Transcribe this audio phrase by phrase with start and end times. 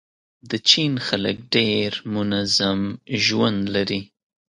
[0.49, 2.79] د چین خلک ډېر منظم
[3.25, 4.01] ژوند لري.